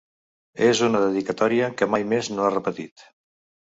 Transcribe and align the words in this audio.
És 0.67 0.81
una 0.87 1.03
dedicatòria 1.03 1.71
que 1.77 1.91
mai 1.97 2.09
més 2.17 2.35
no 2.37 2.49
ha 2.49 2.53
repetit. 2.61 3.11